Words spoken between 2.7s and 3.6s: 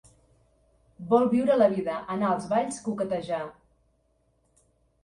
coquetejar.